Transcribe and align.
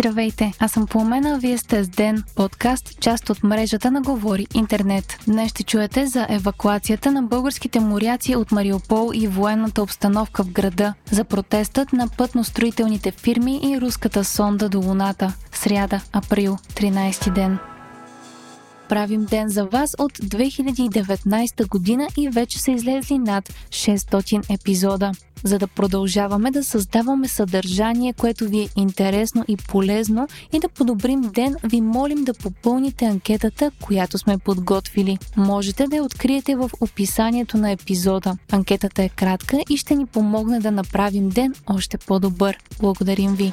Здравейте, 0.00 0.52
аз 0.58 0.72
съм 0.72 0.86
Пламена, 0.86 1.38
вие 1.38 1.58
сте 1.58 1.84
с 1.84 1.88
Ден, 1.88 2.24
подкаст, 2.34 3.00
част 3.00 3.30
от 3.30 3.42
мрежата 3.42 3.90
на 3.90 4.02
Говори 4.02 4.46
Интернет. 4.54 5.18
Днес 5.26 5.50
ще 5.50 5.62
чуете 5.62 6.06
за 6.06 6.26
евакуацията 6.30 7.12
на 7.12 7.22
българските 7.22 7.80
моряци 7.80 8.36
от 8.36 8.52
Мариупол 8.52 9.10
и 9.14 9.26
военната 9.26 9.82
обстановка 9.82 10.44
в 10.44 10.50
града, 10.50 10.94
за 11.10 11.24
протестът 11.24 11.92
на 11.92 12.08
пътностроителните 12.08 13.10
фирми 13.10 13.60
и 13.62 13.80
руската 13.80 14.24
сонда 14.24 14.68
до 14.68 14.80
Луната. 14.80 15.32
Сряда, 15.52 16.00
април, 16.12 16.56
13 16.74 17.34
ден 17.34 17.58
правим 18.90 19.24
ден 19.24 19.48
за 19.48 19.64
вас 19.64 19.96
от 19.98 20.12
2019 20.12 21.68
година 21.68 22.08
и 22.16 22.28
вече 22.28 22.60
са 22.60 22.70
излезли 22.70 23.18
над 23.18 23.52
600 23.68 24.54
епизода. 24.54 25.12
За 25.44 25.58
да 25.58 25.66
продължаваме 25.66 26.50
да 26.50 26.64
създаваме 26.64 27.28
съдържание, 27.28 28.12
което 28.12 28.44
ви 28.44 28.60
е 28.60 28.68
интересно 28.76 29.44
и 29.48 29.56
полезно 29.56 30.28
и 30.52 30.58
да 30.58 30.68
подобрим 30.68 31.20
ден, 31.20 31.56
ви 31.64 31.80
молим 31.80 32.24
да 32.24 32.34
попълните 32.34 33.04
анкетата, 33.04 33.70
която 33.82 34.18
сме 34.18 34.38
подготвили. 34.38 35.18
Можете 35.36 35.86
да 35.86 35.96
я 35.96 36.04
откриете 36.04 36.56
в 36.56 36.70
описанието 36.80 37.56
на 37.56 37.70
епизода. 37.70 38.36
Анкетата 38.52 39.02
е 39.02 39.08
кратка 39.08 39.58
и 39.70 39.76
ще 39.76 39.94
ни 39.94 40.06
помогне 40.06 40.60
да 40.60 40.70
направим 40.70 41.28
ден 41.28 41.54
още 41.66 41.98
по-добър. 41.98 42.58
Благодарим 42.80 43.34
ви! 43.34 43.52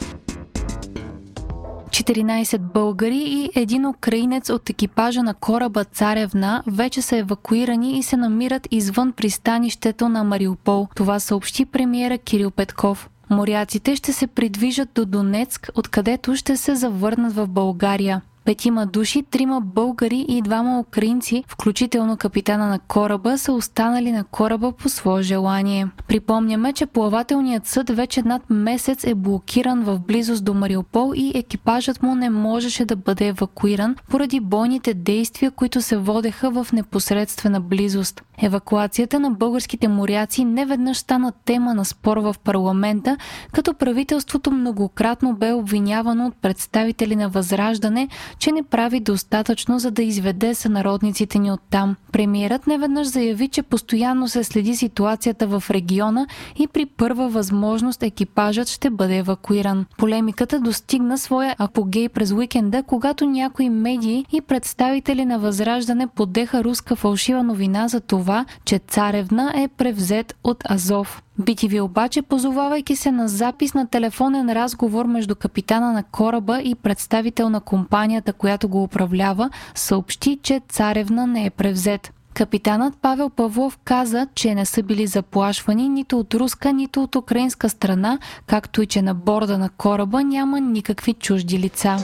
14 1.90 2.58
българи 2.58 3.24
и 3.28 3.50
един 3.56 3.86
украинец 3.86 4.50
от 4.50 4.70
екипажа 4.70 5.24
на 5.24 5.34
кораба 5.34 5.84
Царевна 5.84 6.64
вече 6.68 7.02
са 7.02 7.18
евакуирани 7.18 8.00
и 8.00 8.04
се 8.04 8.18
намират 8.18 8.68
извън 8.72 9.12
пристанището 9.12 10.10
на 10.10 10.24
Мариупол. 10.24 10.88
Това 10.96 11.20
съобщи 11.20 11.66
премиера 11.66 12.18
Кирил 12.18 12.52
Петков. 12.52 13.10
Моряците 13.30 13.96
ще 13.96 14.14
се 14.14 14.28
придвижат 14.28 14.90
до 14.96 15.06
Донецк, 15.06 15.70
откъдето 15.76 16.36
ще 16.36 16.58
се 16.58 16.76
завърнат 16.76 17.34
в 17.34 17.48
България 17.48 18.22
петима 18.48 18.86
души, 18.86 19.24
трима 19.24 19.62
българи 19.62 20.26
и 20.28 20.42
двама 20.42 20.80
украинци, 20.80 21.44
включително 21.48 22.18
капитана 22.18 22.68
на 22.68 22.80
кораба, 22.80 23.38
са 23.38 23.54
останали 23.54 24.12
на 24.12 24.24
кораба 24.24 24.72
по 24.72 24.90
свое 24.90 25.24
желание. 25.24 25.88
Припомняме, 26.08 26.74
че 26.74 26.86
плавателният 26.86 27.68
съд 27.68 27.90
вече 27.90 28.22
над 28.22 28.42
месец 28.50 29.04
е 29.04 29.16
блокиран 29.16 29.84
в 29.84 30.00
близост 30.00 30.46
до 30.46 30.54
Мариупол 30.54 31.14
и 31.16 31.32
екипажът 31.36 32.04
му 32.04 32.16
не 32.16 32.30
можеше 32.30 32.86
да 32.86 32.96
бъде 32.96 33.28
евакуиран 33.28 33.96
поради 34.10 34.40
бойните 34.40 34.94
действия, 34.94 35.52
които 35.52 35.82
се 35.82 35.98
водеха 35.98 36.52
в 36.52 36.68
непосредствена 36.74 37.62
близост. 37.62 38.22
Евакуацията 38.42 39.20
на 39.20 39.32
българските 39.32 39.88
моряци 39.88 40.46
не 40.46 40.66
веднъж 40.66 40.98
стана 40.98 41.34
тема 41.46 41.74
на 41.74 41.86
спор 41.86 42.18
в 42.18 42.36
парламента, 42.44 43.18
като 43.52 43.74
правителството 43.74 44.52
многократно 44.52 45.36
бе 45.36 45.54
обвинявано 45.54 46.26
от 46.26 46.36
представители 46.42 47.16
на 47.16 47.30
Възраждане, 47.30 48.08
че 48.40 48.52
не 48.52 48.64
прави 48.64 49.00
достатъчно 49.00 49.80
за 49.80 49.92
да 49.92 50.04
изведе 50.04 50.56
сънародниците 50.56 51.40
ни 51.40 51.52
оттам. 51.52 51.96
Премиерът 52.12 52.68
неведнъж 52.68 53.08
заяви, 53.08 53.48
че 53.48 53.64
постоянно 53.64 54.28
се 54.28 54.44
следи 54.44 54.76
ситуацията 54.76 55.48
в 55.48 55.64
региона 55.70 56.28
и 56.60 56.68
при 56.68 56.86
първа 56.86 57.30
възможност 57.30 58.04
екипажът 58.04 58.68
ще 58.68 58.90
бъде 58.90 59.18
евакуиран. 59.18 59.86
Полемиката 59.98 60.60
достигна 60.60 61.18
своя 61.18 61.56
апогей 61.58 62.10
през 62.10 62.32
уикенда, 62.32 62.84
когато 62.84 63.26
някои 63.26 63.70
медии 63.70 64.26
и 64.32 64.42
представители 64.42 65.26
на 65.26 65.40
Възраждане 65.40 66.08
подеха 66.08 66.64
руска 66.64 66.96
фалшива 66.96 67.44
новина 67.44 67.88
за 67.88 68.02
това, 68.02 68.46
че 68.66 68.80
Царевна 68.80 69.54
е 69.56 69.68
превзет 69.68 70.36
от 70.44 70.64
Азов. 70.70 71.22
BTV 71.42 71.82
обаче, 71.82 72.22
позовавайки 72.22 72.96
се 72.96 73.12
на 73.12 73.28
запис 73.28 73.74
на 73.74 73.88
телефонен 73.88 74.54
разговор 74.54 75.06
между 75.06 75.36
капитана 75.36 75.94
на 75.94 76.04
кораба 76.04 76.62
и 76.62 76.76
представител 76.76 77.50
на 77.50 77.62
компанията, 77.62 78.34
която 78.34 78.70
го 78.70 78.84
управлява, 78.84 79.50
съобщи, 79.76 80.40
че 80.44 80.62
Царевна 80.70 81.28
не 81.28 81.46
е 81.46 81.50
превзет. 81.50 82.14
Капитанът 82.34 82.94
Павел 83.02 83.30
Павлов 83.30 83.80
каза, 83.84 84.28
че 84.36 84.56
не 84.56 84.66
са 84.66 84.84
били 84.84 85.08
заплашвани 85.08 85.90
нито 85.90 86.20
от 86.20 86.34
руска, 86.34 86.74
нито 86.74 87.04
от 87.04 87.16
украинска 87.16 87.70
страна, 87.70 88.20
както 88.48 88.82
и 88.82 88.86
че 88.86 89.02
на 89.02 89.16
борда 89.16 89.58
на 89.58 89.70
кораба 89.70 90.24
няма 90.24 90.60
никакви 90.60 91.14
чужди 91.14 91.60
лица. 91.60 91.98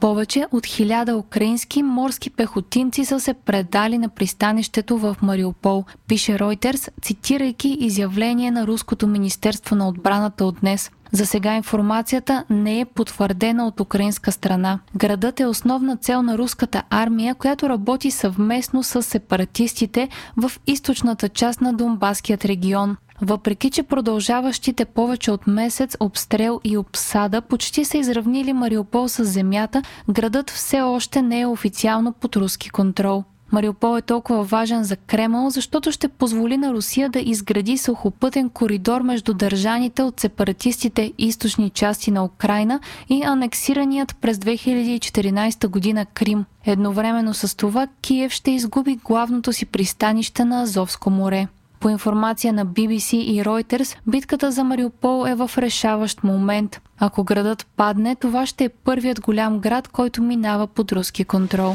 Повече 0.00 0.46
от 0.52 0.66
хиляда 0.66 1.16
украински 1.16 1.82
морски 1.82 2.30
пехотинци 2.30 3.04
са 3.04 3.20
се 3.20 3.34
предали 3.34 3.98
на 3.98 4.08
пристанището 4.08 4.98
в 4.98 5.16
Мариупол, 5.22 5.84
пише 6.08 6.32
Reuters, 6.32 6.88
цитирайки 7.02 7.76
изявление 7.80 8.50
на 8.50 8.66
Руското 8.66 9.06
министерство 9.06 9.76
на 9.76 9.88
отбраната 9.88 10.44
от 10.44 10.56
днес. 10.60 10.90
За 11.12 11.26
сега 11.26 11.56
информацията 11.56 12.44
не 12.50 12.80
е 12.80 12.84
потвърдена 12.84 13.66
от 13.66 13.80
украинска 13.80 14.32
страна. 14.32 14.78
Градът 14.96 15.40
е 15.40 15.46
основна 15.46 15.96
цел 15.96 16.22
на 16.22 16.38
руската 16.38 16.82
армия, 16.90 17.34
която 17.34 17.68
работи 17.68 18.10
съвместно 18.10 18.82
с 18.82 19.02
сепаратистите 19.02 20.08
в 20.36 20.52
източната 20.66 21.28
част 21.28 21.60
на 21.60 21.72
Донбаският 21.72 22.44
регион. 22.44 22.96
Въпреки, 23.22 23.70
че 23.70 23.82
продължаващите 23.82 24.84
повече 24.84 25.30
от 25.30 25.46
месец 25.46 25.96
обстрел 26.00 26.60
и 26.64 26.76
обсада 26.76 27.40
почти 27.40 27.84
са 27.84 27.98
изравнили 27.98 28.52
Мариупол 28.52 29.08
с 29.08 29.24
земята, 29.24 29.82
градът 30.10 30.50
все 30.50 30.80
още 30.80 31.22
не 31.22 31.40
е 31.40 31.46
официално 31.46 32.12
под 32.12 32.36
руски 32.36 32.70
контрол. 32.70 33.24
Мариупол 33.52 33.98
е 33.98 34.02
толкова 34.02 34.44
важен 34.44 34.84
за 34.84 34.96
Кремъл, 34.96 35.50
защото 35.50 35.92
ще 35.92 36.08
позволи 36.08 36.56
на 36.56 36.72
Русия 36.72 37.08
да 37.08 37.20
изгради 37.20 37.78
сухопътен 37.78 38.50
коридор 38.50 39.00
между 39.00 39.34
държаните 39.34 40.02
от 40.02 40.20
сепаратистите 40.20 41.12
източни 41.18 41.70
части 41.70 42.10
на 42.10 42.24
Украина 42.24 42.80
и 43.08 43.22
анексираният 43.22 44.16
през 44.20 44.38
2014 44.38 45.68
година 45.68 46.06
Крим. 46.06 46.44
Едновременно 46.66 47.34
с 47.34 47.56
това 47.56 47.86
Киев 48.02 48.32
ще 48.32 48.50
изгуби 48.50 48.98
главното 49.04 49.52
си 49.52 49.66
пристанище 49.66 50.44
на 50.44 50.62
Азовско 50.62 51.10
море. 51.10 51.48
По 51.80 51.88
информация 51.88 52.52
на 52.52 52.66
BBC 52.66 53.16
и 53.16 53.44
Reuters, 53.44 53.96
битката 54.06 54.52
за 54.52 54.64
Мариупол 54.64 55.26
е 55.26 55.34
в 55.34 55.50
решаващ 55.58 56.24
момент. 56.24 56.80
Ако 56.98 57.24
градът 57.24 57.66
падне, 57.76 58.16
това 58.16 58.46
ще 58.46 58.64
е 58.64 58.68
първият 58.68 59.20
голям 59.20 59.58
град, 59.58 59.88
който 59.88 60.22
минава 60.22 60.66
под 60.66 60.92
руски 60.92 61.24
контрол. 61.24 61.74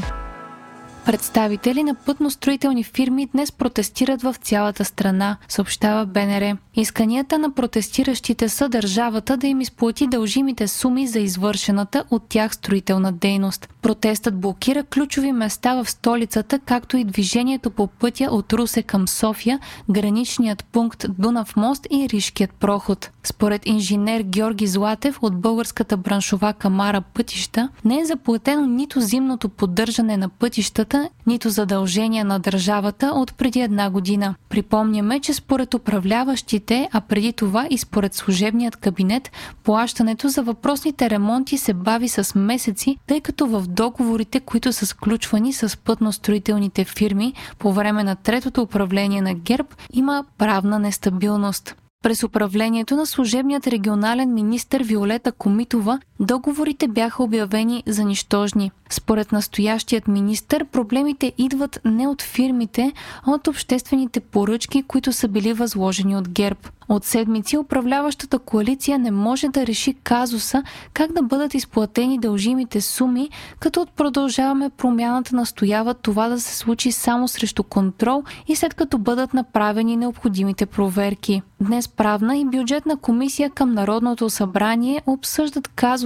Представители 1.06 1.84
на 1.84 1.96
пътностроителни 1.96 2.84
фирми 2.84 3.26
днес 3.26 3.52
протестират 3.52 4.22
в 4.22 4.36
цялата 4.42 4.86
страна, 4.86 5.38
съобщава 5.48 6.06
БНР. 6.06 6.58
Исканията 6.78 7.40
на 7.40 7.52
протестиращите 7.52 8.50
са 8.50 8.69
държавата 8.69 9.38
да 9.38 9.47
им 9.47 9.62
изплати 9.62 10.08
дължимите 10.08 10.68
суми 10.68 11.08
за 11.08 11.19
извършената 11.19 12.03
от 12.12 12.24
тях 12.30 12.53
строителна 12.53 13.12
дейност. 13.12 13.69
Протестът 13.81 14.40
блокира 14.40 14.84
ключови 14.84 15.31
места 15.31 15.84
в 15.84 15.90
столицата, 15.90 16.59
както 16.59 16.97
и 16.97 17.03
движението 17.03 17.72
по 17.72 17.88
пътя 17.88 18.28
от 18.31 18.53
Русе 18.53 18.81
към 18.81 19.08
София, 19.08 19.59
граничният 19.90 20.66
пункт 20.66 21.06
Дунав 21.19 21.56
мост 21.56 21.88
и 21.91 22.09
Ришкият 22.09 22.52
проход. 22.52 23.09
Според 23.24 23.66
инженер 23.66 24.22
Георги 24.22 24.68
Златев 24.68 25.19
от 25.22 25.42
Българската 25.42 25.97
браншова 25.97 26.53
камара 26.53 27.02
пътища, 27.02 27.69
не 27.86 28.00
е 28.00 28.06
заплатено 28.06 28.68
нито 28.68 29.02
зимното 29.02 29.50
поддържане 29.50 30.18
на 30.18 30.30
пътищата, 30.30 31.09
нито 31.28 31.50
задължения 31.50 32.25
на 32.25 32.40
държавата 32.40 33.07
от 33.07 33.34
преди 33.34 33.59
една 33.59 33.90
година. 33.90 34.36
Припомняме, 34.50 35.19
че 35.19 35.34
според 35.34 35.74
управляващите, 35.74 36.65
а 36.74 37.02
преди 37.02 37.34
това 37.34 37.68
и 37.70 37.78
според 37.78 38.14
служебният 38.14 38.76
кабинет, 38.76 39.31
плащането 39.64 40.30
за 40.30 40.44
въпросните 40.44 41.09
ремонти 41.09 41.58
се 41.58 41.74
бави 41.74 42.09
с 42.09 42.40
месеци, 42.40 42.98
тъй 43.08 43.22
като 43.22 43.48
в 43.48 43.68
договорите, 43.68 44.40
които 44.40 44.74
са 44.74 44.86
сключвани 44.86 45.54
с 45.54 45.78
пътностроителните 45.78 46.86
фирми 46.86 47.34
по 47.59 47.74
време 47.74 48.04
на 48.04 48.16
третото 48.16 48.62
управление 48.62 49.22
на 49.22 49.34
ГЕРБ, 49.34 49.70
има 49.94 50.25
правна 50.38 50.80
нестабилност. 50.80 51.75
През 52.04 52.24
управлението 52.24 52.95
на 52.95 53.06
служебният 53.06 53.68
регионален 53.68 54.34
министр 54.34 54.84
Виолета 54.84 55.31
Комитова 55.31 56.00
договорите 56.19 56.88
бяха 56.88 57.23
обявени 57.23 57.83
за 57.88 58.03
нищожни. 58.03 58.71
Според 58.89 59.31
настоящият 59.31 60.07
министр, 60.07 60.65
проблемите 60.65 61.33
идват 61.38 61.79
не 61.85 62.07
от 62.07 62.21
фирмите, 62.21 62.94
а 63.27 63.31
от 63.31 63.47
обществените 63.47 64.19
поръчки, 64.19 64.83
които 64.83 65.13
са 65.13 65.27
били 65.27 65.53
възложени 65.53 66.17
от 66.17 66.29
ГЕРБ. 66.29 66.59
От 66.89 67.06
седмици 67.06 67.57
управляващата 67.57 68.39
коалиция 68.39 69.00
не 69.00 69.12
може 69.12 69.47
да 69.47 69.67
реши 69.67 69.94
казуса 69.94 70.63
как 70.94 71.12
да 71.12 71.21
бъдат 71.21 71.53
изплатени 71.53 72.19
дължимите 72.19 72.81
суми, 72.81 73.29
като 73.59 73.81
от 73.81 73.91
продължаваме 73.91 74.69
промяната 74.69 75.35
настояват 75.35 75.97
това 76.01 76.29
да 76.29 76.39
се 76.39 76.56
случи 76.56 76.91
само 76.91 77.27
срещу 77.27 77.63
контрол 77.63 78.23
и 78.47 78.56
след 78.56 78.73
като 78.73 78.97
бъдат 78.97 79.33
направени 79.33 79.97
необходимите 79.97 80.65
проверки. 80.65 81.41
Днес 81.62 81.88
правна 81.88 82.38
и 82.38 82.45
бюджетна 82.45 82.97
комисия 82.97 83.50
към 83.50 83.73
Народното 83.73 84.29
събрание 84.29 85.01
обсъждат 85.07 85.67
казуса 85.67 86.05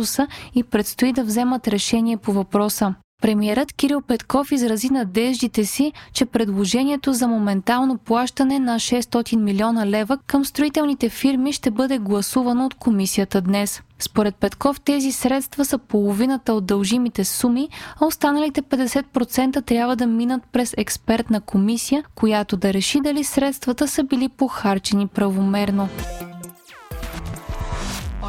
и 0.55 0.63
предстои 0.63 1.13
да 1.13 1.23
вземат 1.23 1.67
решение 1.67 2.17
по 2.17 2.33
въпроса. 2.33 2.95
Премиерът 3.21 3.73
Кирил 3.73 4.01
Петков 4.01 4.51
изрази 4.51 4.89
надеждите 4.89 5.65
си, 5.65 5.93
че 6.13 6.25
предложението 6.25 7.13
за 7.13 7.27
моментално 7.27 7.97
плащане 7.97 8.59
на 8.59 8.75
600 8.75 9.35
милиона 9.35 9.87
лева 9.87 10.17
към 10.27 10.45
строителните 10.45 11.09
фирми 11.09 11.53
ще 11.53 11.71
бъде 11.71 11.97
гласувано 11.97 12.65
от 12.65 12.73
комисията 12.73 13.41
днес. 13.41 13.81
Според 13.99 14.35
Петков 14.35 14.81
тези 14.81 15.11
средства 15.11 15.65
са 15.65 15.77
половината 15.77 16.53
от 16.53 16.65
дължимите 16.65 17.23
суми, 17.25 17.69
а 18.01 18.05
останалите 18.05 18.61
50% 18.61 19.65
трябва 19.65 19.95
да 19.95 20.07
минат 20.07 20.41
през 20.51 20.73
експертна 20.77 21.41
комисия, 21.41 22.03
която 22.15 22.57
да 22.57 22.73
реши 22.73 23.01
дали 23.01 23.23
средствата 23.23 23.87
са 23.87 24.03
били 24.03 24.29
похарчени 24.29 25.07
правомерно 25.07 25.89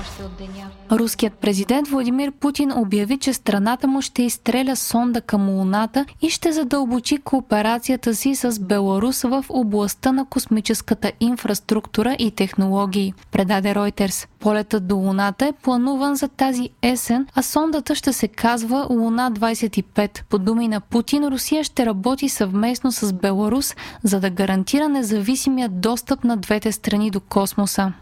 още 0.00 0.22
от 0.22 0.36
деня. 0.38 0.70
Руският 0.92 1.34
президент 1.34 1.88
Владимир 1.88 2.32
Путин 2.32 2.72
обяви, 2.72 3.18
че 3.18 3.32
страната 3.32 3.86
му 3.86 4.02
ще 4.02 4.22
изстреля 4.22 4.76
сонда 4.76 5.20
към 5.20 5.48
Луната 5.48 6.06
и 6.22 6.30
ще 6.30 6.52
задълбочи 6.52 7.16
кооперацията 7.16 8.14
си 8.14 8.34
с 8.34 8.60
Беларус 8.60 9.22
в 9.22 9.44
областта 9.48 10.12
на 10.12 10.24
космическата 10.24 11.12
инфраструктура 11.20 12.16
и 12.18 12.30
технологии, 12.30 13.14
предаде 13.32 13.74
Reuters. 13.74 14.28
Полетът 14.38 14.86
до 14.86 14.96
Луната 14.96 15.46
е 15.46 15.52
плануван 15.52 16.16
за 16.16 16.28
тази 16.28 16.70
есен, 16.82 17.26
а 17.34 17.42
сондата 17.42 17.94
ще 17.94 18.12
се 18.12 18.28
казва 18.28 18.86
Луна 18.90 19.32
25. 19.32 20.22
По 20.28 20.38
думи 20.38 20.68
на 20.68 20.80
Путин, 20.80 21.28
Русия 21.28 21.64
ще 21.64 21.86
работи 21.86 22.28
съвместно 22.28 22.92
с 22.92 23.12
Беларус, 23.12 23.76
за 24.02 24.20
да 24.20 24.30
гарантира 24.30 24.88
независимия 24.88 25.68
достъп 25.68 26.24
на 26.24 26.36
двете 26.36 26.72
страни 26.72 27.10
до 27.10 27.20
космоса. 27.20 27.92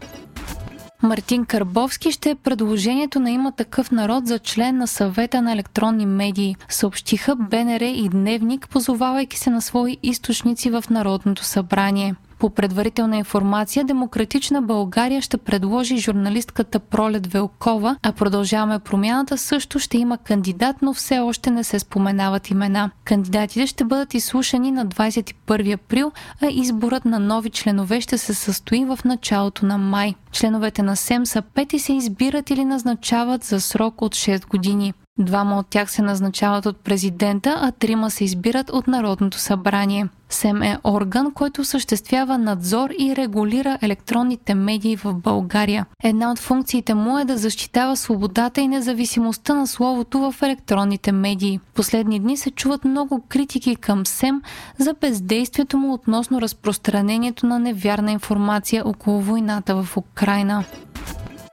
Мартин 1.03 1.45
Карбовски 1.45 2.11
ще 2.11 2.29
е 2.29 2.35
предложението 2.35 3.19
на 3.19 3.31
има 3.31 3.51
такъв 3.51 3.91
народ 3.91 4.27
за 4.27 4.39
член 4.39 4.77
на 4.77 4.87
съвета 4.87 5.41
на 5.41 5.51
електронни 5.51 6.05
медии, 6.05 6.55
съобщиха 6.69 7.35
БНР 7.35 7.81
и 7.81 8.09
Дневник, 8.09 8.69
позовавайки 8.69 9.37
се 9.37 9.49
на 9.49 9.61
свои 9.61 9.97
източници 10.03 10.69
в 10.69 10.83
Народното 10.89 11.43
събрание. 11.43 12.15
По 12.39 12.49
предварителна 12.49 13.17
информация, 13.17 13.85
Демократична 13.85 14.61
България 14.61 15.21
ще 15.21 15.37
предложи 15.37 15.97
журналистката 15.97 16.79
Пролет 16.79 17.27
Велкова, 17.27 17.97
а 18.03 18.11
продължаваме 18.11 18.79
промяната 18.79 19.37
също 19.37 19.79
ще 19.79 19.97
има 19.97 20.17
кандидат, 20.17 20.75
но 20.81 20.93
все 20.93 21.19
още 21.19 21.51
не 21.51 21.63
се 21.63 21.79
споменават 21.79 22.49
имена. 22.49 22.91
Кандидатите 23.05 23.67
ще 23.67 23.83
бъдат 23.83 24.13
изслушани 24.13 24.71
на 24.71 24.85
21 24.85 25.73
април, 25.73 26.11
а 26.41 26.47
изборът 26.51 27.05
на 27.05 27.19
нови 27.19 27.49
членове 27.49 28.01
ще 28.01 28.17
се 28.17 28.33
състои 28.33 28.85
в 28.85 28.99
началото 29.05 29.65
на 29.65 29.77
май. 29.77 30.15
Членовете 30.31 30.83
на 30.83 30.95
СЕМ 30.95 31.25
са 31.25 31.41
пет 31.41 31.73
и 31.73 31.79
се 31.79 31.93
избират 31.93 32.49
или 32.49 32.65
назначават 32.65 33.43
за 33.43 33.61
срок 33.61 34.01
от 34.01 34.15
6 34.15 34.47
години. 34.47 34.93
Двама 35.19 35.57
от 35.57 35.67
тях 35.67 35.91
се 35.91 36.01
назначават 36.01 36.65
от 36.65 36.77
президента, 36.77 37.57
а 37.61 37.71
трима 37.71 38.11
се 38.11 38.23
избират 38.23 38.69
от 38.69 38.87
Народното 38.87 39.37
събрание. 39.37 40.07
СЕМ 40.29 40.61
е 40.63 40.77
орган, 40.83 41.31
който 41.33 41.61
осъществява 41.61 42.37
надзор 42.37 42.89
и 42.99 43.15
регулира 43.15 43.77
електронните 43.81 44.55
медии 44.55 44.95
в 44.95 45.13
България. 45.13 45.85
Една 46.03 46.31
от 46.31 46.39
функциите 46.39 46.93
му 46.93 47.19
е 47.19 47.25
да 47.25 47.37
защитава 47.37 47.95
свободата 47.95 48.61
и 48.61 48.67
независимостта 48.67 49.53
на 49.53 49.67
словото 49.67 50.19
в 50.19 50.35
електронните 50.41 51.11
медии. 51.11 51.59
Последни 51.73 52.19
дни 52.19 52.37
се 52.37 52.51
чуват 52.51 52.85
много 52.85 53.23
критики 53.29 53.75
към 53.75 54.05
СЕМ 54.05 54.41
за 54.77 54.93
бездействието 55.01 55.77
му 55.77 55.93
относно 55.93 56.41
разпространението 56.41 57.45
на 57.45 57.59
невярна 57.59 58.11
информация 58.11 58.87
около 58.87 59.21
войната 59.21 59.83
в 59.83 59.97
Украина. 59.97 60.63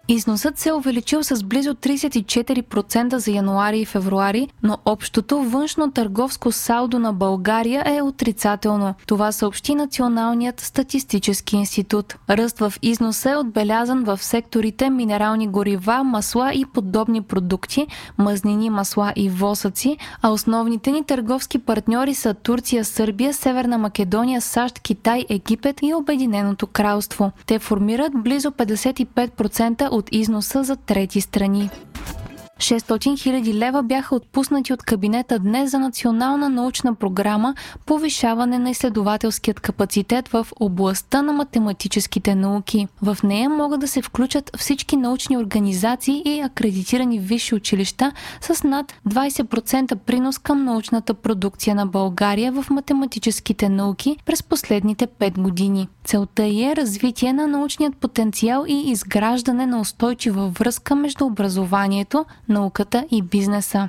Износът 0.08 0.58
се 0.58 0.68
е 0.68 0.72
увеличил 0.72 1.22
с 1.22 1.44
близо 1.44 1.74
34% 1.74 3.16
за 3.16 3.30
януари 3.30 3.80
и 3.80 3.84
февруари, 3.84 4.48
но 4.62 4.78
общото 4.84 5.42
външно 5.42 5.90
търговско 5.90 6.52
салдо 6.52 6.98
на 6.98 7.12
България 7.12 7.82
е 7.86 8.02
отрицателно. 8.02 8.94
Това 9.06 9.32
съобщи 9.32 9.74
Националният 9.74 10.60
статистически 10.60 11.56
институт. 11.56 12.16
Ръст 12.30 12.58
в 12.58 12.72
износа 12.82 13.30
е 13.30 13.36
отбелязан 13.36 14.04
в 14.04 14.22
секторите 14.22 14.90
минерални 14.90 15.48
горива, 15.48 16.04
масла 16.04 16.52
и 16.54 16.64
подобни 16.64 17.22
продукти, 17.22 17.86
мазнини, 18.18 18.70
масла 18.70 19.12
и 19.16 19.28
восъци, 19.28 19.96
а 20.22 20.30
основните 20.30 20.92
ни 20.92 21.04
търговски 21.04 21.58
партньори 21.58 22.14
са 22.14 22.34
Турция, 22.34 22.84
Сърбия, 22.84 23.34
Северна 23.34 23.78
Македония, 23.78 24.40
САЩ, 24.40 24.78
Китай, 24.78 25.24
Египет 25.28 25.78
и 25.82 25.94
Обединеното 25.94 26.66
кралство. 26.66 27.32
Те 27.46 27.58
формират 27.58 28.12
близо 28.14 28.50
55% 28.50 29.95
от 29.96 30.08
износа 30.12 30.64
за 30.64 30.76
трети 30.76 31.20
страни. 31.20 31.70
600 32.58 33.18
хиляди 33.18 33.54
лева 33.54 33.82
бяха 33.82 34.14
отпуснати 34.14 34.72
от 34.72 34.82
кабинета 34.82 35.38
днес 35.38 35.70
за 35.70 35.78
национална 35.78 36.48
научна 36.48 36.94
програма 36.94 37.54
повишаване 37.86 38.58
на 38.58 38.70
изследователският 38.70 39.60
капацитет 39.60 40.28
в 40.28 40.46
областта 40.60 41.22
на 41.22 41.32
математическите 41.32 42.34
науки. 42.34 42.88
В 43.02 43.18
нея 43.24 43.50
могат 43.50 43.80
да 43.80 43.88
се 43.88 44.02
включат 44.02 44.50
всички 44.56 44.96
научни 44.96 45.38
организации 45.38 46.22
и 46.24 46.40
акредитирани 46.40 47.18
висши 47.18 47.54
училища 47.54 48.12
с 48.40 48.64
над 48.64 48.94
20% 49.08 49.96
принос 49.96 50.38
към 50.38 50.64
научната 50.64 51.14
продукция 51.14 51.74
на 51.74 51.86
България 51.86 52.52
в 52.52 52.70
математическите 52.70 53.68
науки 53.68 54.16
през 54.26 54.42
последните 54.42 55.06
5 55.06 55.40
години. 55.40 55.88
Целта 56.04 56.44
е 56.44 56.76
развитие 56.76 57.32
на 57.32 57.46
научният 57.46 57.96
потенциал 57.96 58.64
и 58.68 58.90
изграждане 58.90 59.66
на 59.66 59.80
устойчива 59.80 60.48
връзка 60.48 60.94
между 60.94 61.24
образованието, 61.24 62.24
науката 62.48 63.06
и 63.10 63.22
бизнеса. 63.22 63.88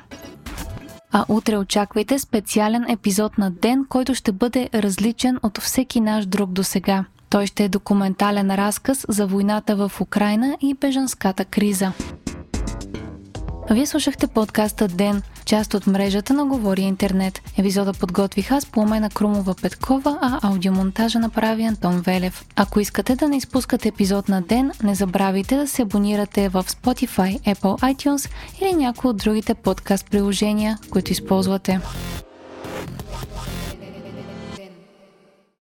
А 1.12 1.26
утре 1.30 1.58
очаквайте 1.58 2.20
специален 2.20 2.86
епизод 2.90 3.38
на 3.38 3.52
ден, 3.52 3.86
който 3.90 4.16
ще 4.16 4.32
бъде 4.32 4.70
различен 4.74 5.40
от 5.44 5.58
всеки 5.58 6.00
наш 6.00 6.26
друг 6.26 6.52
до 6.52 6.64
сега. 6.64 7.06
Той 7.30 7.48
ще 7.48 7.64
е 7.64 7.70
документален 7.70 8.56
разказ 8.56 9.06
за 9.10 9.28
войната 9.28 9.76
в 9.76 10.02
Украина 10.02 10.58
и 10.62 10.74
бежанската 10.74 11.46
криза. 11.46 11.92
Вие 13.72 13.86
слушахте 13.86 14.28
подкаста 14.28 14.88
Ден, 14.88 15.22
част 15.46 15.74
от 15.74 15.88
мрежата 15.88 16.34
на 16.34 16.46
Говори 16.46 16.82
Интернет. 16.82 17.42
Епизода 17.58 17.94
подготвих 17.94 18.52
аз 18.52 18.66
Пламена 18.66 19.10
Крумова 19.10 19.56
Петкова, 19.62 20.18
а 20.22 20.40
аудиомонтажа 20.50 21.20
направи 21.20 21.64
Антон 21.64 22.02
Велев. 22.02 22.46
Ако 22.56 22.80
искате 22.80 23.16
да 23.16 23.28
не 23.28 23.38
изпускате 23.38 23.88
епизод 23.88 24.30
на 24.30 24.42
ден, 24.42 24.72
не 24.84 24.96
забравяйте 24.96 25.58
да 25.58 25.68
се 25.68 25.82
абонирате 25.82 26.50
в 26.50 26.64
Spotify, 26.64 27.56
Apple 27.56 27.96
iTunes 27.96 28.30
или 28.62 28.74
някои 28.74 29.10
от 29.10 29.18
другите 29.18 29.54
подкаст 29.54 30.10
приложения, 30.12 30.78
които 30.90 31.12
използвате. 31.12 31.80